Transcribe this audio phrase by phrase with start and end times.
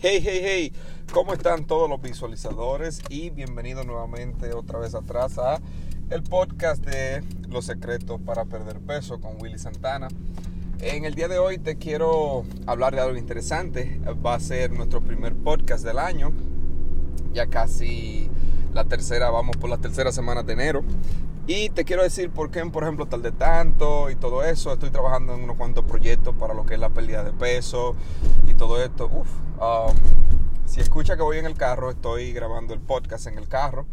[0.00, 0.72] Hey, hey, hey,
[1.12, 3.02] ¿cómo están todos los visualizadores?
[3.08, 5.58] Y bienvenidos nuevamente otra vez atrás a
[6.10, 10.06] el podcast de Los Secretos para Perder Peso con Willy Santana.
[10.78, 14.00] En el día de hoy te quiero hablar de algo interesante.
[14.24, 16.32] Va a ser nuestro primer podcast del año.
[17.32, 18.30] Ya casi
[18.74, 20.84] la tercera, vamos por la tercera semana de enero.
[21.50, 24.70] Y te quiero decir por qué, por ejemplo, tal de tanto y todo eso.
[24.70, 27.96] Estoy trabajando en unos cuantos proyectos para lo que es la pérdida de peso
[28.46, 29.06] y todo esto.
[29.06, 29.96] Uf, um,
[30.66, 33.86] si escucha que voy en el carro, estoy grabando el podcast en el carro.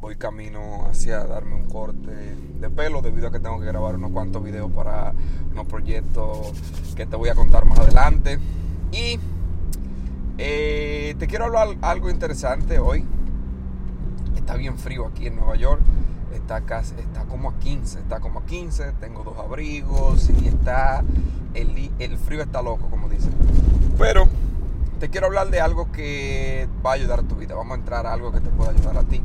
[0.00, 4.10] Voy camino hacia darme un corte de pelo debido a que tengo que grabar unos
[4.10, 5.14] cuantos videos para
[5.52, 6.52] unos proyectos
[6.96, 8.40] que te voy a contar más adelante.
[8.90, 9.20] Y
[10.36, 13.04] eh, te quiero hablar algo interesante hoy.
[14.34, 15.80] Está bien frío aquí en Nueva York
[16.32, 21.04] está está como a 15, está como a 15, tengo dos abrigos y está,
[21.54, 23.32] el, el frío está loco, como dicen.
[23.98, 24.28] Pero
[25.00, 28.06] te quiero hablar de algo que va a ayudar a tu vida, vamos a entrar
[28.06, 29.22] a algo que te pueda ayudar a ti.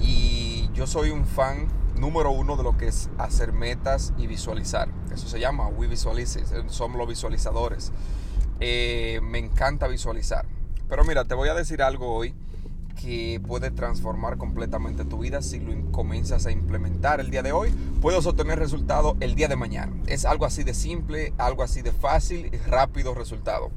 [0.00, 4.88] Y yo soy un fan número uno de lo que es hacer metas y visualizar.
[5.12, 7.92] Eso se llama We Visualize, somos los visualizadores.
[8.58, 10.46] Eh, me encanta visualizar.
[10.88, 12.34] Pero mira, te voy a decir algo hoy
[13.00, 17.70] que puede transformar completamente tu vida si lo comienzas a implementar el día de hoy.
[18.02, 19.92] Puedes obtener resultado el día de mañana.
[20.06, 23.70] Es algo así de simple, algo así de fácil y rápido resultado.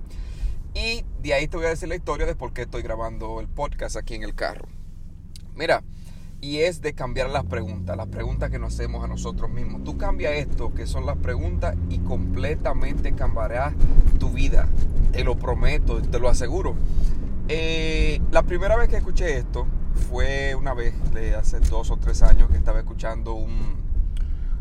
[0.73, 3.47] Y de ahí te voy a decir la historia de por qué estoy grabando el
[3.47, 4.67] podcast aquí en el carro.
[5.55, 5.83] Mira,
[6.41, 9.83] y es de cambiar las preguntas, las preguntas que nos hacemos a nosotros mismos.
[9.85, 13.73] Tú cambia esto, que son las preguntas, y completamente cambiarás
[14.19, 14.67] tu vida.
[15.13, 16.75] Te lo prometo, te lo aseguro.
[17.49, 19.67] Eh, la primera vez que escuché esto
[20.09, 20.94] fue una vez
[21.38, 23.83] hace dos o tres años que estaba escuchando un.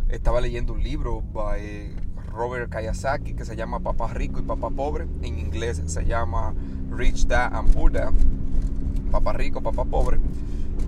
[0.08, 1.94] Estaba leyendo un libro by
[2.32, 5.06] Robert Kiyosaki que se llama Papá Rico y Papá Pobre.
[5.22, 6.54] En inglés se llama
[6.90, 8.12] Rich Dad and Poor Dad.
[9.10, 10.18] Papá Rico, Papá Pobre.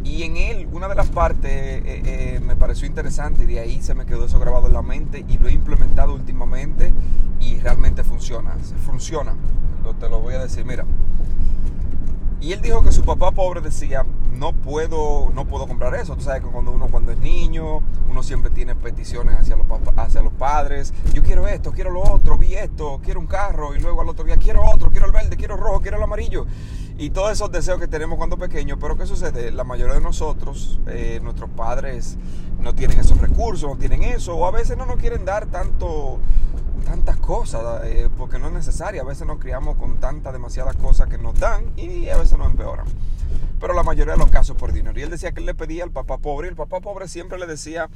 [0.03, 3.81] Y en él, una de las partes eh, eh, me pareció interesante y de ahí
[3.81, 6.93] se me quedó eso grabado en la mente y lo he implementado últimamente
[7.41, 8.57] y realmente funciona.
[8.85, 9.35] Funciona.
[9.99, 10.65] te lo voy a decir.
[10.67, 10.85] Mira,
[12.45, 16.17] y él dijo que su papá pobre decía, no puedo, no puedo comprar eso.
[16.17, 20.23] Tú sabes que cuando uno cuando es niño, uno siempre tiene peticiones hacia los, hacia
[20.23, 20.93] los padres.
[21.13, 23.75] Yo quiero esto, quiero lo otro, vi esto, quiero un carro.
[23.75, 26.03] Y luego al otro día, quiero otro, quiero el verde, quiero el rojo, quiero el
[26.03, 26.47] amarillo.
[26.99, 28.79] Y todos esos deseos que tenemos cuando pequeños.
[28.81, 29.51] Pero ¿qué sucede?
[29.51, 32.17] La mayoría de nosotros, eh, nuestros padres
[32.61, 34.37] no tienen esos recursos, no tienen eso.
[34.37, 36.19] O a veces no nos quieren dar tanto
[36.85, 39.03] tantas cosas, eh, porque no es necesario.
[39.03, 42.51] A veces nos criamos con tantas, demasiadas cosas que nos dan y a veces nos
[42.51, 42.87] empeoran.
[43.65, 45.01] Pero la mayoría de los casos por dinero.
[45.01, 47.39] Y él decía que él le pedía al papá pobre y el papá pobre siempre
[47.39, 47.89] le decía,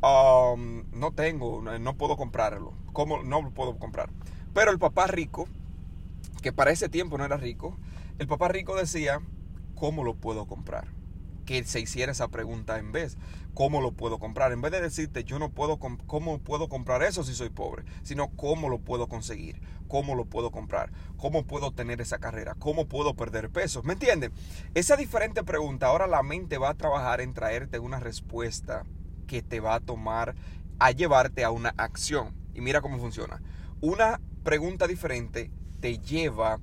[0.00, 2.72] um, no tengo, no puedo comprarlo.
[2.92, 4.10] ¿Cómo no puedo comprar?
[4.54, 5.48] Pero el papá rico,
[6.40, 7.76] que para ese tiempo no era rico,
[8.20, 9.20] el papá rico decía,
[9.74, 10.86] ¿cómo lo puedo comprar?
[11.48, 13.16] Que se hiciera esa pregunta en vez,
[13.54, 14.52] ¿cómo lo puedo comprar?
[14.52, 17.84] En vez de decirte, yo no puedo, ¿cómo puedo comprar eso si soy pobre?
[18.02, 19.58] Sino, ¿cómo lo puedo conseguir?
[19.88, 20.92] ¿Cómo lo puedo comprar?
[21.16, 22.54] ¿Cómo puedo tener esa carrera?
[22.58, 23.82] ¿Cómo puedo perder peso?
[23.82, 24.30] ¿Me entienden?
[24.74, 28.84] Esa diferente pregunta, ahora la mente va a trabajar en traerte una respuesta
[29.26, 30.34] que te va a tomar
[30.78, 32.34] a llevarte a una acción.
[32.52, 33.40] Y mira cómo funciona.
[33.80, 36.60] Una pregunta diferente te lleva a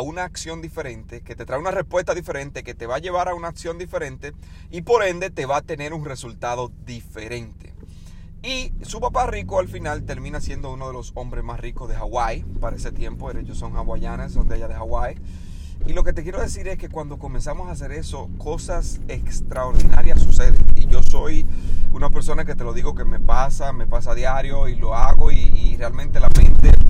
[0.00, 3.34] una acción diferente, que te trae una respuesta diferente, que te va a llevar a
[3.34, 4.32] una acción diferente
[4.70, 7.74] y por ende te va a tener un resultado diferente.
[8.42, 11.96] Y su papá rico al final termina siendo uno de los hombres más ricos de
[11.96, 13.30] Hawái para ese tiempo.
[13.30, 15.16] Ellos son hawaianas, son de allá de Hawái.
[15.86, 20.20] Y lo que te quiero decir es que cuando comenzamos a hacer eso, cosas extraordinarias
[20.20, 20.64] suceden.
[20.76, 21.46] Y yo soy
[21.92, 24.94] una persona que te lo digo que me pasa, me pasa a diario y lo
[24.94, 26.87] hago y, y realmente la mente te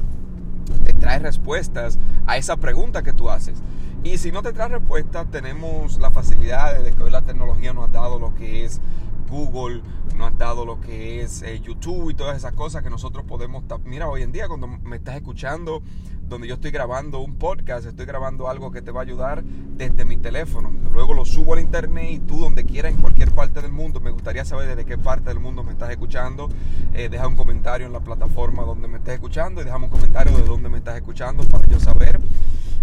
[0.99, 3.63] trae respuestas a esa pregunta que tú haces.
[4.05, 7.89] Y si no te trae respuesta, tenemos la facilidad de que hoy la tecnología nos
[7.89, 8.81] ha dado lo que es
[9.29, 9.83] Google,
[10.17, 13.65] nos ha dado lo que es eh, YouTube y todas esas cosas que nosotros podemos...
[13.85, 15.83] Mira, hoy en día cuando me estás escuchando,
[16.29, 20.05] donde yo estoy grabando un podcast, estoy grabando algo que te va a ayudar desde
[20.05, 20.71] mi teléfono.
[20.93, 24.11] Luego lo subo al internet y tú donde quiera, en cualquier parte del mundo, me
[24.11, 26.49] gustaría saber desde qué parte del mundo me estás escuchando.
[26.93, 30.37] Eh, deja un comentario en la plataforma donde me estés escuchando y déjame un comentario
[30.37, 32.21] de dónde me estás escuchando para yo saber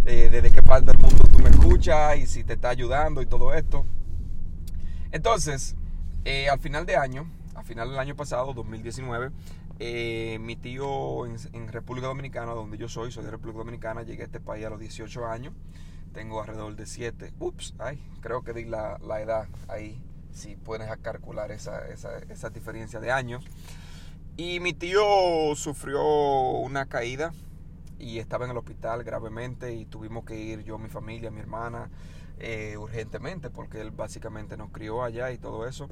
[0.06, 3.26] eh, desde qué parte del mundo tú me escuchas y si te está ayudando y
[3.26, 3.86] todo esto.
[5.12, 5.76] Entonces,
[6.26, 9.32] eh, al final de año, al final del año pasado, 2019,
[9.80, 14.26] eh, mi tío en, República Dominicana, donde yo soy, soy de República Dominicana, llegué a
[14.26, 15.54] este país a los 18 años,
[16.14, 20.02] tengo alrededor de 7, ups, ay, creo que di la, edad ahí,
[20.34, 23.46] si puedes calcular esa, esa, esa diferencia de años.
[24.38, 27.32] Y mi tío sufrió una caída
[28.00, 31.90] y estaba en el hospital gravemente y tuvimos que ir yo, mi familia, mi hermana,
[32.40, 35.90] eh, urgentemente porque él básicamente nos crió allá y todo eso.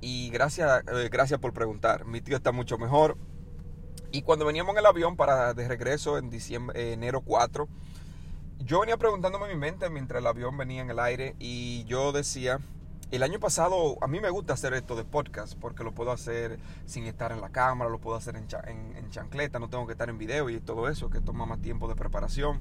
[0.00, 2.04] Y gracias, eh, gracias por preguntar.
[2.04, 3.16] Mi tío está mucho mejor.
[4.10, 7.68] Y cuando veníamos en el avión para de regreso en diciembre, enero 4,
[8.60, 12.12] yo venía preguntándome en mi mente mientras el avión venía en el aire y yo
[12.12, 12.58] decía,
[13.10, 16.58] el año pasado a mí me gusta hacer esto de podcast porque lo puedo hacer
[16.84, 18.46] sin estar en la cámara, lo puedo hacer en,
[18.96, 21.88] en, chancleta, no tengo que estar en video y todo eso que toma más tiempo
[21.88, 22.60] de preparación.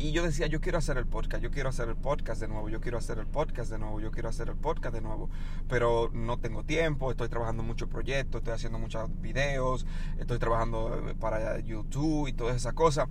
[0.00, 2.70] Y yo decía, yo quiero hacer el podcast, yo quiero hacer el podcast de nuevo,
[2.70, 5.28] yo quiero hacer el podcast de nuevo, yo quiero hacer el podcast de nuevo.
[5.68, 9.84] Pero no tengo tiempo, estoy trabajando muchos proyectos, estoy haciendo muchos videos,
[10.18, 13.08] estoy trabajando eh, para YouTube y todas esas cosas.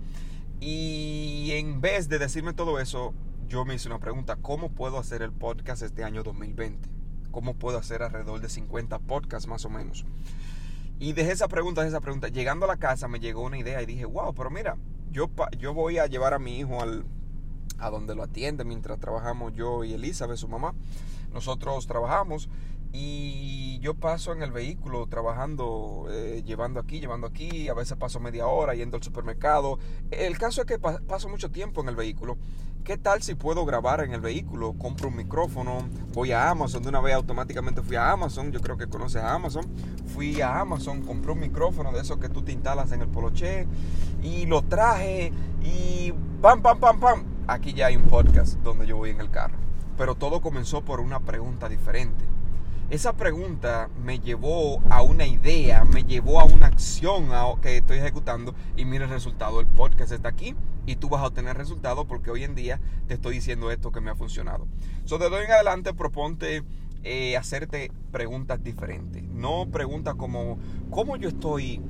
[0.58, 3.14] Y en vez de decirme todo eso,
[3.46, 6.88] yo me hice una pregunta, ¿cómo puedo hacer el podcast este año 2020?
[7.30, 10.04] ¿Cómo puedo hacer alrededor de 50 podcasts más o menos?
[10.98, 12.26] Y dejé esa pregunta, dejé esa pregunta.
[12.26, 14.76] Llegando a la casa me llegó una idea y dije, wow, pero mira,
[15.10, 17.04] yo, yo voy a llevar a mi hijo al,
[17.78, 20.74] a donde lo atiende mientras trabajamos yo y Elizabeth, su mamá.
[21.32, 22.48] Nosotros trabajamos
[22.92, 28.20] y yo paso en el vehículo trabajando, eh, llevando aquí, llevando aquí, a veces paso
[28.20, 29.78] media hora yendo al supermercado.
[30.10, 32.36] El caso es que paso mucho tiempo en el vehículo.
[32.84, 34.72] ¿Qué tal si puedo grabar en el vehículo?
[34.72, 38.76] Compro un micrófono, voy a Amazon, de una vez automáticamente fui a Amazon, yo creo
[38.76, 39.64] que conoces a Amazon.
[40.06, 43.66] Fui a Amazon, compré un micrófono de esos que tú te instalas en el poloché
[44.22, 45.32] y lo traje
[45.62, 47.24] y pam, pam, pam, pam.
[47.46, 49.58] Aquí ya hay un podcast donde yo voy en el carro.
[49.96, 52.39] Pero todo comenzó por una pregunta diferente
[52.90, 57.30] esa pregunta me llevó a una idea, me llevó a una acción
[57.62, 59.60] que estoy ejecutando y mira el resultado.
[59.60, 60.56] El podcast está aquí
[60.86, 64.00] y tú vas a obtener resultado porque hoy en día te estoy diciendo esto que
[64.00, 64.66] me ha funcionado.
[65.04, 66.64] So, de hoy en adelante proponte
[67.04, 69.22] eh, hacerte preguntas diferentes.
[69.22, 70.58] No preguntas como,
[70.90, 71.80] ¿cómo yo estoy?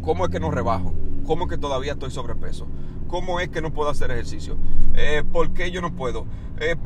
[0.00, 0.94] ¿Cómo es que no rebajo?
[1.26, 2.66] ¿Cómo es que todavía estoy sobrepeso?
[3.08, 4.56] ¿Cómo es que no puedo hacer ejercicio?
[4.94, 6.24] Eh, ¿Por qué yo no puedo?
[6.60, 6.76] Eh,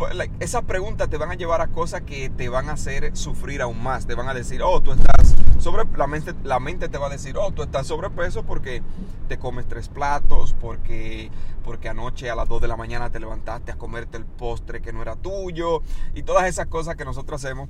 [0.40, 3.82] esas preguntas te van a llevar a cosas que te van a hacer sufrir aún
[3.82, 4.06] más.
[4.06, 5.84] Te van a decir, oh, tú estás sobre...
[5.96, 8.82] La mente, la mente te va a decir, oh, tú estás sobrepeso porque
[9.28, 11.30] te comes tres platos, porque,
[11.64, 14.92] porque anoche a las 2 de la mañana te levantaste a comerte el postre que
[14.92, 15.82] no era tuyo
[16.14, 17.68] y todas esas cosas que nosotros hacemos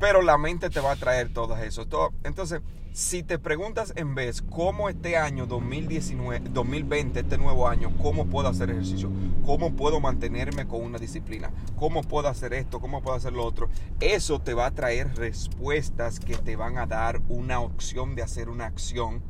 [0.00, 1.86] pero la mente te va a traer todo eso.
[2.24, 2.62] Entonces,
[2.92, 8.48] si te preguntas en vez cómo este año 2019, 2020, este nuevo año, cómo puedo
[8.48, 9.10] hacer ejercicio,
[9.44, 13.68] cómo puedo mantenerme con una disciplina, cómo puedo hacer esto, cómo puedo hacer lo otro,
[14.00, 18.48] eso te va a traer respuestas que te van a dar una opción de hacer
[18.48, 19.22] una acción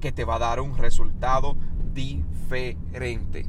[0.00, 1.56] que te va a dar un resultado
[1.94, 3.46] diferente.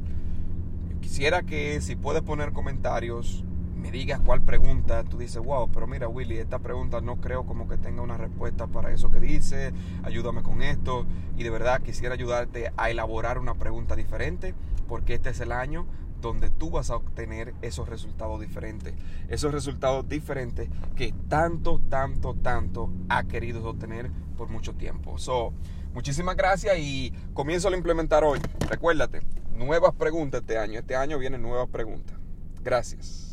[1.00, 3.44] Quisiera que si puedes poner comentarios,
[3.80, 7.68] me digas cuál pregunta, tú dices, wow, pero mira Willy, esta pregunta no creo como
[7.68, 9.72] que tenga una respuesta para eso que dice,
[10.02, 11.06] ayúdame con esto.
[11.36, 14.54] Y de verdad quisiera ayudarte a elaborar una pregunta diferente,
[14.86, 15.86] porque este es el año
[16.20, 18.94] donde tú vas a obtener esos resultados diferentes.
[19.28, 25.18] Esos resultados diferentes que tanto, tanto, tanto ha querido obtener por mucho tiempo.
[25.18, 25.52] So,
[25.94, 28.40] muchísimas gracias y comienzo a implementar hoy.
[28.68, 29.20] Recuérdate,
[29.56, 30.78] nuevas preguntas este año.
[30.78, 32.18] Este año vienen nuevas preguntas.
[32.62, 33.29] Gracias.